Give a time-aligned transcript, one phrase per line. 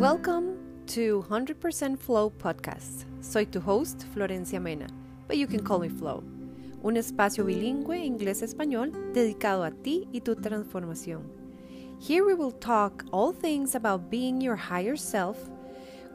[0.00, 0.56] Welcome
[0.94, 3.04] to 100% Flow Podcast.
[3.20, 4.86] Soy tu host, Florencia Mena,
[5.28, 6.24] but you can call me Flow.
[6.82, 11.30] Un espacio bilingüe inglés-español dedicado a ti y tu transformación.
[12.00, 15.36] Here we will talk all things about being your higher self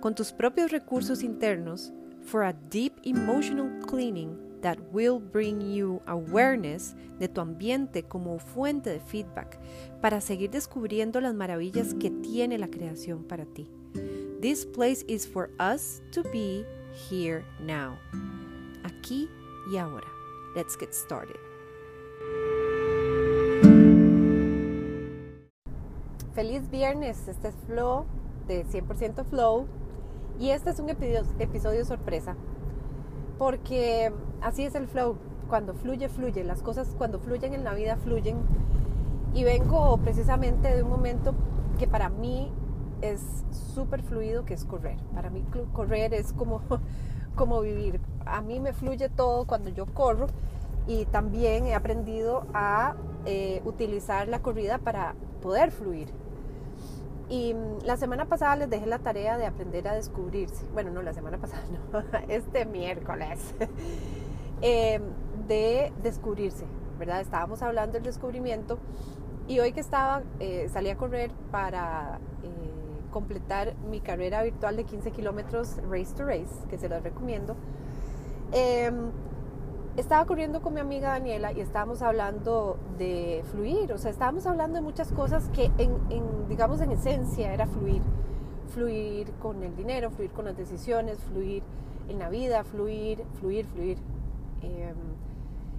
[0.01, 1.91] con tus propios recursos internos
[2.25, 8.89] for a deep emotional cleaning that will bring you awareness de tu ambiente como fuente
[8.89, 9.59] de feedback
[10.01, 13.69] para seguir descubriendo las maravillas que tiene la creación para ti.
[14.41, 16.65] This place is for us to be
[17.09, 17.97] here now.
[18.83, 19.29] Aquí
[19.71, 20.07] y ahora.
[20.55, 21.35] Let's get started.
[26.33, 28.05] Feliz viernes, este es Flow
[28.47, 29.67] de 100% Flow
[30.39, 32.35] y este es un episodio sorpresa
[33.37, 35.17] porque así es el flow.
[35.49, 36.43] Cuando fluye, fluye.
[36.43, 38.37] Las cosas cuando fluyen en la vida fluyen.
[39.33, 41.35] Y vengo precisamente de un momento
[41.77, 42.51] que para mí
[43.01, 44.97] es súper fluido, que es correr.
[45.13, 45.43] Para mí
[45.73, 46.61] correr es como,
[47.35, 47.99] como vivir.
[48.25, 50.27] A mí me fluye todo cuando yo corro
[50.87, 56.09] y también he aprendido a eh, utilizar la corrida para poder fluir.
[57.29, 60.65] Y mm, la semana pasada les dejé la tarea de aprender a descubrirse.
[60.73, 63.55] Bueno, no, la semana pasada no, este miércoles.
[64.61, 65.01] Em,
[65.49, 66.63] de descubrirse,
[66.97, 67.19] ¿verdad?
[67.19, 68.79] Estábamos hablando del descubrimiento
[69.47, 74.85] y hoy que estaba, eh, salí a correr para eh, completar mi carrera virtual de
[74.85, 77.55] 15 kilómetros Race to Race, que se los recomiendo.
[79.97, 84.75] Estaba corriendo con mi amiga Daniela y estábamos hablando de fluir, o sea, estábamos hablando
[84.75, 88.01] de muchas cosas que en, digamos en esencia era fluir,
[88.73, 91.63] fluir con el dinero, fluir con las decisiones, fluir
[92.09, 93.97] en la vida, fluir, fluir, fluir.
[94.63, 94.97] Em,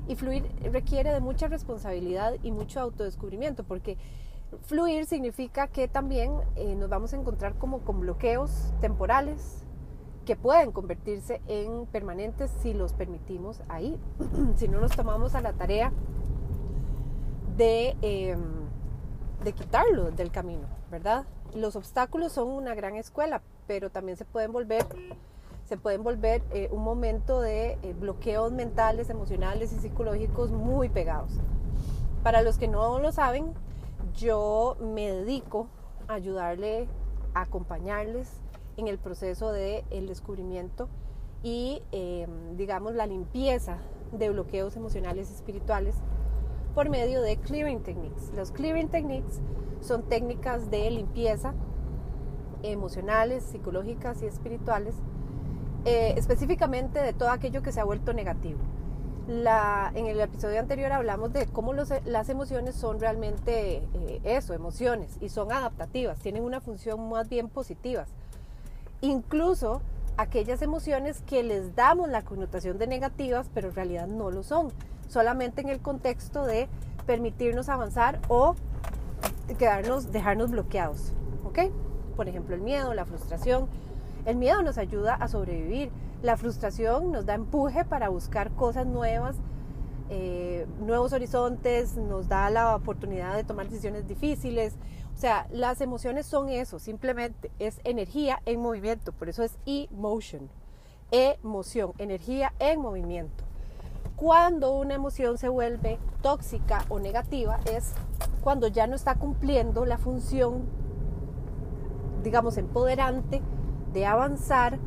[0.09, 3.99] y fluir requiere de mucha responsabilidad y mucho autodescubrimiento, porque
[4.63, 9.66] fluir significa que también eh, nos vamos a encontrar como con bloqueos temporales,
[10.27, 13.99] que pueden convertirse en permanentes si los permitimos ahí,
[14.57, 15.93] si no nos tomamos a la tarea
[17.57, 18.37] de, eh,
[19.45, 21.25] de quitarlo del camino, ¿verdad?
[21.55, 24.85] Los obstáculos son una gran escuela, pero también se pueden volver,
[25.65, 31.31] se pueden volver eh, un momento de eh, bloqueos mentales, emocionales y psicológicos muy pegados.
[32.25, 33.55] Para los que no lo saben,
[34.17, 35.69] yo me dedico
[36.09, 36.89] a ayudarle,
[37.33, 38.29] a acompañarles
[38.77, 40.89] en el proceso del el descubrimiento
[41.43, 43.79] y, em, digamos, la limpieza
[44.13, 45.95] de bloqueos emocionales y espirituales
[46.75, 48.33] por medio de clearing techniques.
[48.35, 49.41] Los clearing techniques
[49.81, 51.55] son técnicas de limpieza
[52.63, 54.95] emocionales, psicológicas y espirituales,
[55.85, 58.59] eh, específicamente de todo aquello que se ha vuelto negativo.
[59.29, 65.17] La, en el episodio anterior hablamos de cómo las emociones son realmente eh, eso, emociones,
[65.21, 68.09] y son adaptativas, tienen una función más bien positivas
[69.01, 69.83] incluso
[70.17, 74.73] aquellas emociones que les damos la connotación de negativas, pero en realidad no lo son,
[75.09, 76.69] solamente en el contexto de
[77.07, 78.55] permitirnos avanzar o
[79.59, 81.13] quedarnos, dejarnos bloqueados,
[81.45, 81.71] ¿ok?
[82.17, 83.69] Por ejemplo, el miedo, la frustración.
[84.25, 85.91] El miedo nos ayuda a sobrevivir,
[86.23, 89.37] la frustración nos da empuje para buscar cosas nuevas,
[90.11, 94.75] eh, nuevos horizontes, nos da la oportunidad de tomar decisiones difíciles,
[95.17, 100.51] o sea, las emociones son eso, simplemente es energía en movimiento, por eso es emotion,
[101.11, 103.45] emoción, energía en movimiento.
[104.15, 107.93] Cuando una emoción se vuelve tóxica o negativa es
[108.43, 110.65] cuando ya no está cumpliendo la función,
[112.23, 113.43] digamos, empoderante
[113.93, 114.79] de avanzar,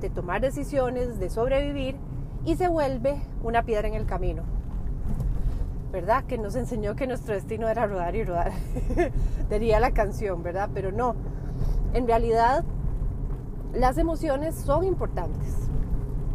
[0.00, 1.96] de tomar decisiones, de sobrevivir
[2.44, 4.57] y se vuelve una piedra en el camino.
[5.92, 6.24] ¿Verdad?
[6.24, 8.52] Que nos enseñó que nuestro destino era rodar y rodar.
[9.50, 10.70] Diría la canción, ¿verdad?
[10.74, 11.14] Pero no.
[11.94, 12.64] En realidad,
[13.72, 15.68] las emociones son importantes.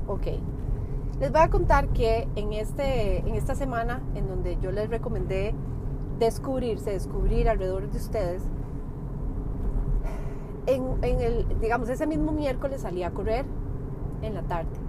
[0.08, 0.28] Ok.
[1.20, 5.54] Les voy a contar que en, este, en esta semana, en donde yo les recomendé
[6.20, 8.42] descubrirse, descubrir alrededor de ustedes,
[10.66, 13.46] en, en el, digamos, ese mismo miércoles salí a correr
[14.22, 14.83] en la tarde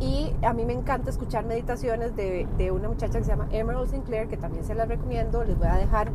[0.00, 3.90] y a mí me encanta escuchar meditaciones de, de, una muchacha que se llama Emerald
[3.90, 5.44] Sinclair, que también se las recomiendo.
[5.44, 6.10] Les voy a dejar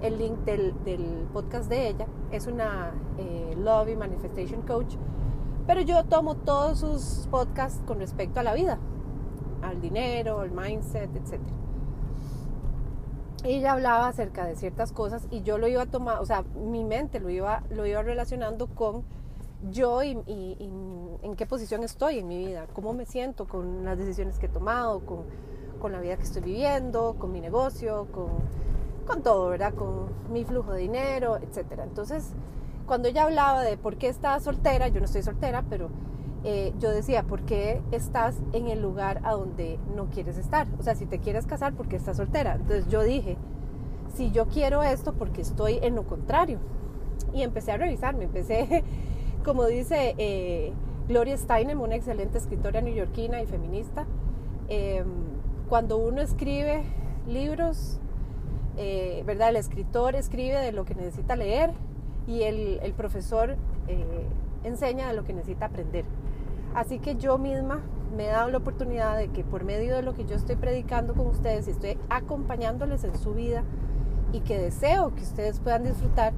[0.00, 2.06] el link del, del podcast de ella.
[2.30, 4.94] Es una eh, Love y Manifestation Coach.
[5.66, 8.78] Pero yo tomo todos sus podcasts con respecto a la vida,
[9.62, 11.40] al dinero, al mindset, etc.
[13.44, 16.84] Ella hablaba acerca de ciertas cosas y yo lo iba a tomar, o sea, mi
[16.84, 19.04] mente lo iba, lo iba relacionando con
[19.70, 20.12] yo y,
[21.22, 24.48] en qué posición estoy en mi vida, cómo me siento con las decisiones que he
[24.48, 25.24] tomado, con,
[25.80, 28.28] con la vida que estoy viviendo, con mi negocio, con,
[29.06, 29.74] con, todo, ¿verdad?
[29.74, 31.80] Con mi flujo de dinero, etc.
[31.82, 32.32] Entonces,
[32.86, 35.90] cuando ella hablaba de por qué estaba soltera, yo no estoy soltera, pero
[36.44, 40.68] eh, yo decía, ¿por qué estás en el lugar a donde no quieres estar?
[40.78, 42.54] O sea, si te quieres casar, ¿por qué estás soltera?
[42.54, 43.36] Entonces yo dije,
[44.14, 46.58] si yo quiero esto, porque estoy en lo contrario.
[47.34, 48.84] Y empecé a revisarme, empecé,
[49.44, 50.72] como dice eh,
[51.08, 54.06] Gloria Steinem, una excelente escritora neoyorquina y feminista,
[54.68, 55.06] em,
[55.68, 56.82] cuando uno escribe
[57.26, 57.98] libros,
[58.76, 59.50] eh, ¿verdad?
[59.50, 61.72] El escritor escribe de lo que necesita leer
[62.26, 63.56] y el, el profesor
[64.64, 66.04] enseña de lo que necesita aprender.
[66.74, 67.80] Así que yo misma
[68.16, 71.14] me he dado la oportunidad de que por medio de lo que yo estoy predicando
[71.14, 73.64] con ustedes y estoy acompañándoles en su vida
[74.32, 76.32] y que deseo que ustedes puedan disfrutar,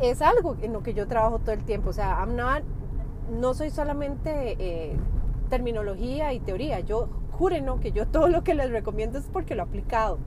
[0.00, 1.90] es algo en lo que yo trabajo todo el tiempo.
[1.90, 2.26] O sea,
[3.30, 4.96] no soy solamente eh,
[5.48, 6.80] terminología y teoría.
[6.80, 10.18] Yo júrenlo que yo todo lo que les recomiendo es porque lo he aplicado.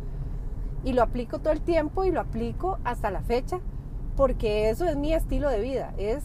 [0.83, 3.59] Y lo aplico todo el tiempo y lo aplico hasta la fecha
[4.15, 5.93] porque eso es mi estilo de vida.
[5.97, 6.23] Es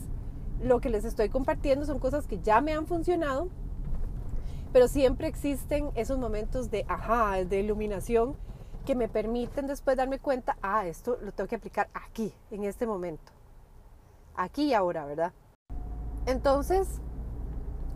[0.62, 3.48] lo que les estoy compartiendo son cosas que ya me han funcionado,
[4.72, 8.36] pero siempre existen esos momentos de ajá, de iluminación
[8.84, 12.86] que me permiten después darme cuenta, ah, esto lo tengo que aplicar aquí, en este
[12.86, 13.32] momento,
[14.36, 15.32] aquí y ahora, ¿verdad?
[16.26, 17.00] Entonces,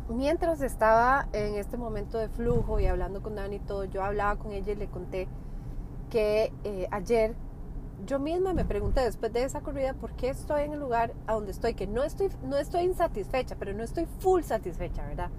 [0.09, 4.37] mientras estaba en este momento de flujo y hablando con Dani y todo, yo hablaba
[4.37, 5.29] con ella y le conté
[6.11, 7.35] que eh, ayer
[8.07, 11.35] yo misma me pregunté después de esa corrida por qué estoy en el lugar a
[11.35, 15.31] donde estoy, que no estoy, no estoy insatisfecha, pero no estoy full satisfecha, ¿verdad?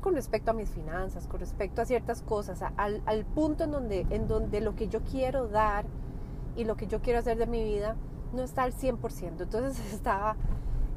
[0.00, 4.06] Con respecto a mis finanzas, con respecto a ciertas cosas, al, al, punto en donde,
[4.10, 5.84] en donde lo que yo quiero dar
[6.56, 7.96] y lo que yo quiero hacer de mi vida
[8.32, 9.42] no está al 100%.
[9.42, 10.36] Entonces estaba,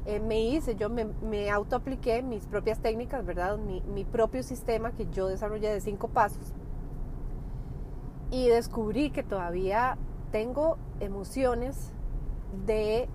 [0.06, 3.58] eh, me hice, yo me, me autoapliqué mis propias técnicas, ¿verdad?
[3.58, 6.52] Mi, mi propio sistema que yo desarrollé de cinco pasos.
[8.30, 9.96] Y descubrí que todavía
[10.32, 11.92] tengo emociones
[12.66, 13.08] de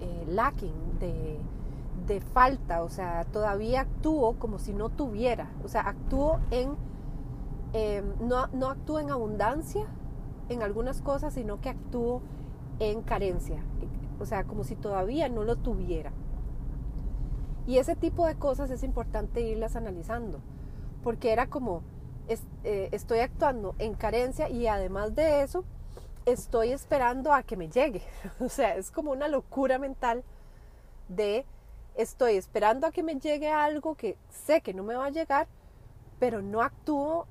[0.00, 6.38] eh, lacking, de, falta, o sea, todavía actúo como si no tuviera, o sea, actúo
[6.50, 6.76] en,
[7.72, 9.86] em, no, no actúo en abundancia
[10.48, 12.22] en algunas cosas, sino que actúo
[12.78, 13.62] en carencia,
[14.20, 16.12] o sea, como si todavía no lo tuviera.
[17.66, 20.40] Y ese tipo de cosas es importante irlas analizando,
[21.02, 21.82] porque era como,
[22.28, 25.64] eh, estoy actuando en carencia y además de eso,
[26.26, 28.02] estoy esperando a que me llegue.
[28.40, 30.22] O sea, es como una locura mental
[31.08, 31.44] de
[31.96, 35.46] estoy esperando a que me llegue algo que sé que no me va a llegar,
[36.18, 37.26] pero no actúo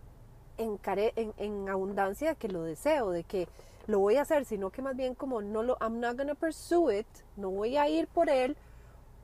[0.58, 0.80] en,
[1.38, 3.48] en, abundancia de que lo deseo, de que
[3.88, 7.00] lo voy a hacer, sino que más bien como no lo, I'm not gonna pursue
[7.00, 8.58] it, no voy a ir por él,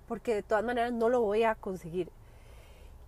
[0.07, 2.11] porque de todas maneras no lo voy a conseguir.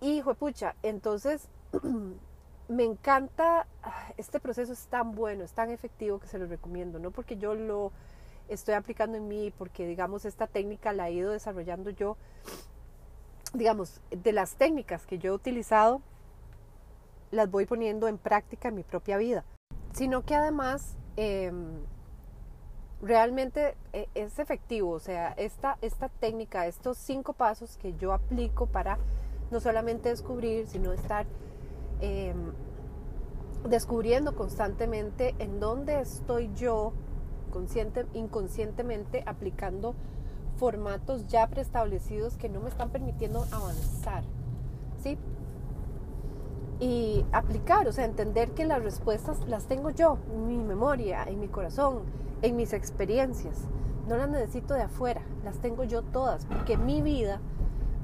[0.00, 1.48] Y, pucha, entonces
[2.68, 6.98] me encanta, ah, este proceso es tan bueno, es tan efectivo que se lo recomiendo,
[6.98, 7.92] no porque yo lo
[8.48, 12.16] estoy aplicando en mí, porque digamos esta técnica la he ido desarrollando yo,
[13.52, 16.02] digamos, de las técnicas que yo he utilizado,
[17.30, 19.44] las voy poniendo en práctica en mi propia vida,
[19.92, 21.80] sino que además em,
[23.02, 28.66] realmente e, es efectivo, o sea, esta, esta técnica, estos cinco pasos que yo aplico
[28.66, 28.98] para
[29.50, 31.26] no solamente descubrir, sino estar
[32.00, 32.52] Em,
[33.68, 36.92] descubriendo constantemente en dónde estoy yo
[37.50, 39.94] consciente, inconscientemente aplicando
[40.58, 44.22] formatos ya preestablecidos que no me están permitiendo avanzar.
[45.02, 45.16] ¿Sí?
[46.80, 51.40] Y aplicar, o sea, entender que las respuestas las tengo yo, en mi memoria, en
[51.40, 52.00] mi corazón,
[52.42, 53.56] en mis experiencias.
[54.08, 57.40] No las necesito de afuera, las tengo yo todas, porque mi vida,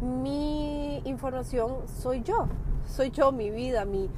[0.01, 2.47] mi información soy yo
[2.91, 4.11] soy yo, mi vida, mi,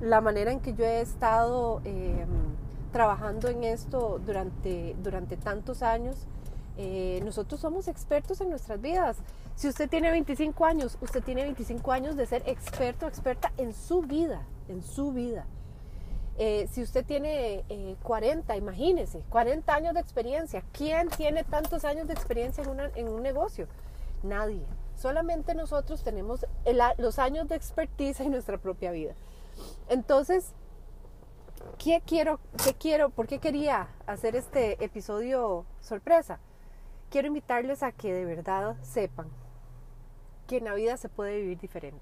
[0.00, 2.28] la manera en que yo he estado em,
[2.92, 6.26] trabajando en esto durante, durante tantos años.
[6.78, 9.18] Eh, nosotros somos expertos en nuestras vidas.
[9.54, 14.02] Si usted tiene 25 años, usted tiene 25 años de ser experto experta en su
[14.02, 15.46] vida, en su vida.
[16.38, 17.62] Eh, si usted tiene
[18.02, 20.64] 40, eh, imagínese, 40 años de experiencia.
[20.72, 23.66] ¿Quién tiene tantos años de experiencia en, en un negocio?
[24.22, 24.64] Nadie.
[24.96, 26.46] Solamente nosotros tenemos
[26.96, 29.14] los años de expertise en nuestra propia vida.
[29.88, 30.52] Entonces,
[31.78, 36.38] ¿qué quiero, qué quiero, por qué quería hacer este episodio sorpresa?
[37.12, 39.28] Quiero invitarles a que de verdad sepan
[40.46, 42.00] que en la vida se puede vivir diferente.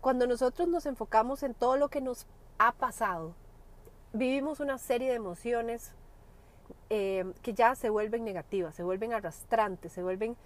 [0.00, 3.34] Cuando nosotros nos enfocamos en todo lo que nos ha pasado,
[4.14, 5.92] vivimos una serie de emociones
[6.88, 10.38] eh, que ya se vuelven negativas, se vuelven arrastrantes, se vuelven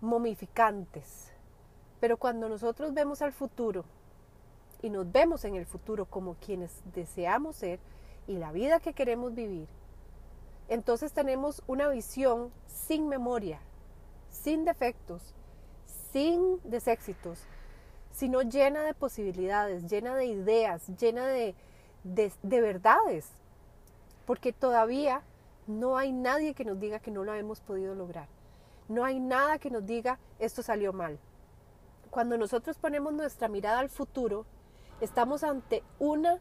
[0.00, 1.34] momificantes.
[2.00, 3.84] Pero cuando nosotros vemos al futuro
[4.80, 7.78] y nos vemos en el futuro como quienes deseamos ser
[8.26, 9.68] y la vida que queremos vivir,
[10.68, 13.60] entonces tenemos una visión sin memoria,
[14.30, 15.34] sin defectos,
[16.12, 17.46] sin deséxitos,
[18.10, 21.54] sino llena de posibilidades, llena de ideas, llena de,
[22.02, 23.28] de, verdades,
[24.24, 25.22] porque todavía
[25.66, 28.28] no hay nadie que nos diga que no lo hemos podido lograr.
[28.88, 31.18] No hay nada que nos diga esto salió mal.
[32.10, 34.46] Cuando nosotros ponemos nuestra mirada al futuro,
[35.00, 36.40] estamos ante una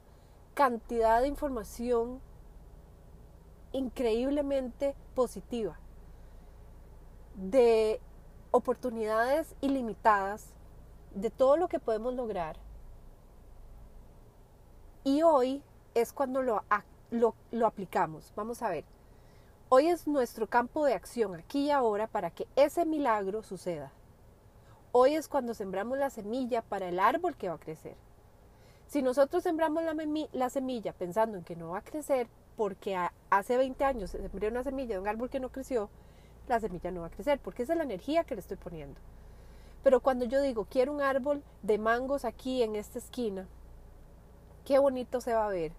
[0.53, 2.21] cantidad de información
[3.75, 5.77] increíblemente positiva,
[7.35, 7.99] de
[8.51, 10.53] oportunidades ilimitadas,
[11.13, 12.57] de todo lo que podemos lograr.
[15.03, 15.61] Y hoy
[15.93, 16.63] es cuando lo,
[17.11, 18.31] lo, aplicamos.
[18.35, 18.85] Vamos a ver.
[19.67, 23.91] Hoy es nuestro campo de acción, aquí y ahora, para que ese milagro suceda.
[24.93, 27.97] Hoy es cuando sembramos la semilla para el árbol que va a crecer.
[28.87, 29.95] Si nosotros sembramos la,
[30.31, 32.95] la semilla pensando en que no va a crecer, porque
[33.37, 35.89] hace 20 años se sembró una semilla de un árbol que no creció,
[36.47, 38.99] la semilla no va a crecer, porque esa es la energía que le estoy poniendo.
[39.83, 43.47] Pero cuando yo digo, quiero un árbol de mangos aquí en esta esquina,
[44.65, 45.73] qué bonito se va a ver.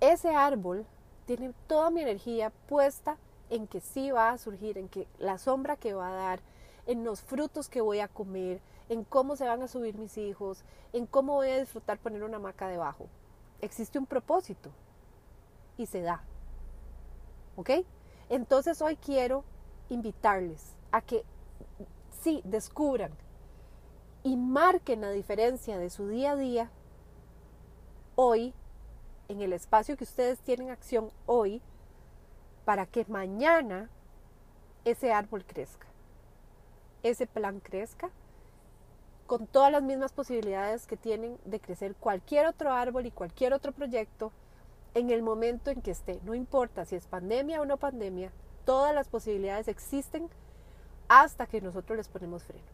[0.00, 0.86] Ese árbol
[1.26, 3.16] tiene toda mi energía puesta
[3.50, 6.40] en que sí va a surgir, en que la sombra que va a dar,
[6.86, 10.64] en los frutos que voy a comer, en cómo se van a subir mis hijos,
[10.92, 13.06] en cómo voy a disfrutar poner una hamaca debajo.
[13.60, 14.70] Existe un propósito
[15.76, 16.22] y se da.
[17.56, 17.70] ¿Ok?
[18.28, 19.44] Entonces hoy quiero
[19.88, 21.24] invitarles a que
[22.22, 23.12] sí descubran
[24.22, 26.70] y marquen la diferencia de su día a día
[28.14, 28.54] hoy,
[29.28, 31.60] en el espacio que ustedes tienen acción hoy,
[32.64, 33.90] para que mañana
[34.84, 35.86] ese árbol crezca,
[37.02, 38.10] ese plan crezca,
[39.26, 43.72] con todas las mismas posibilidades que tienen de crecer cualquier otro árbol y cualquier otro
[43.72, 44.30] proyecto
[44.94, 46.20] en el momento en que esté.
[46.24, 48.32] No importa si es pandemia o no pandemia,
[48.64, 50.28] todas las posibilidades existen
[51.08, 52.64] hasta que nosotros les ponemos freno.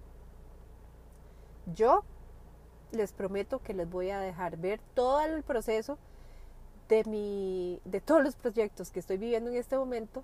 [1.74, 2.04] Yo
[2.92, 5.98] les prometo que les voy a dejar ver todo el proceso
[6.88, 10.22] de, mi, de todos los proyectos que estoy viviendo en este momento.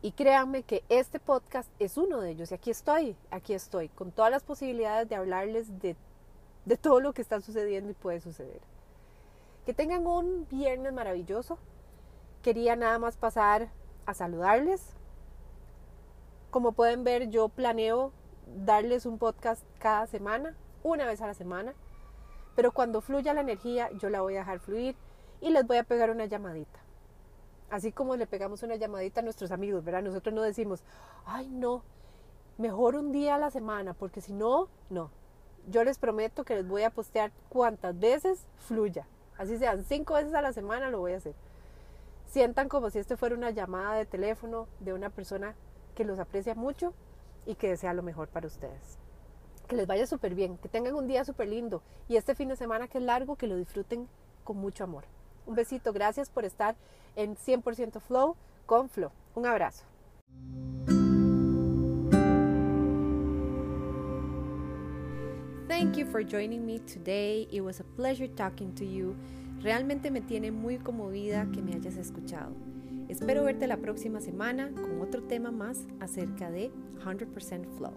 [0.00, 2.50] Y créanme que este podcast es uno de ellos.
[2.50, 5.96] Y aquí estoy, aquí estoy, con todas las posibilidades de hablarles de,
[6.64, 8.60] de todo lo que está sucediendo y puede suceder.
[9.64, 11.58] Que tengan un viernes maravilloso.
[12.42, 13.70] Quería nada más pasar
[14.06, 14.96] a saludarles.
[16.50, 18.12] Como pueden ver, yo planeo
[18.46, 21.74] darles un podcast cada semana, una vez a la semana.
[22.56, 24.96] Pero cuando fluya la energía, yo la voy a dejar fluir
[25.40, 26.80] y les voy a pegar una llamadita.
[27.70, 30.02] Así como le pegamos una llamadita a nuestros amigos, ¿verdad?
[30.02, 30.82] Nosotros no decimos,
[31.24, 31.82] ay, no,
[32.58, 35.10] mejor un día a la semana, porque si no, no.
[35.68, 39.06] Yo les prometo que les voy a postear cuantas veces fluya.
[39.38, 41.34] Así sean cinco veces a la semana, lo voy a hacer.
[42.26, 45.54] Sientan como si esto fuera una llamada de teléfono de una persona
[45.94, 46.94] que los aprecia mucho
[47.46, 48.98] y que desea lo mejor para ustedes.
[49.68, 52.56] Que les vaya súper bien, que tengan un día súper lindo y este fin de
[52.56, 54.08] semana que es largo, que lo disfruten
[54.44, 55.04] con mucho amor.
[55.46, 56.76] Un besito, gracias por estar
[57.16, 58.36] en 100% Flow
[58.66, 59.10] con Flow.
[59.34, 59.91] Un abrazo.
[65.82, 67.48] Thank you for joining me today.
[67.50, 69.16] It was a pleasure talking to you.
[69.64, 72.54] Realmente me tiene muy conmovida que me hayas escuchado.
[73.08, 76.70] Espero verte la próxima semana con otro tema más acerca de
[77.02, 77.94] 100% Flow.